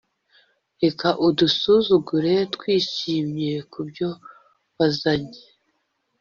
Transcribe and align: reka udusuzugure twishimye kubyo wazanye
reka 0.81 1.07
udusuzugure 1.27 2.33
twishimye 2.55 3.53
kubyo 3.71 4.09
wazanye 4.77 5.39